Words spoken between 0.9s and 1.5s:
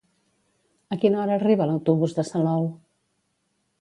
A quina hora